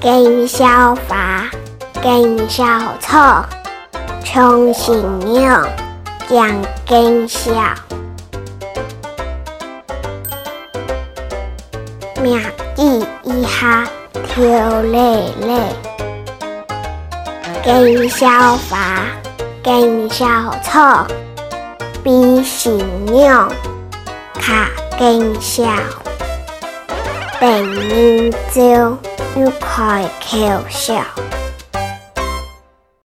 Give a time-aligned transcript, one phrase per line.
[0.00, 1.44] 金小花，
[2.00, 2.64] 金小
[3.00, 3.44] 草，
[4.24, 4.92] 穷时
[5.24, 5.66] 鸟，
[6.28, 6.46] 叫
[6.86, 7.50] 金小。
[12.22, 12.40] 名
[12.74, 15.60] 字一下叫累累，
[17.64, 19.02] 金小发。
[19.68, 20.26] 见小
[20.62, 21.06] 草，
[22.02, 23.52] 比新娘
[24.32, 25.62] 卡见笑，
[27.38, 28.96] 病人招。
[29.36, 30.38] 愉快口
[30.70, 30.94] 笑。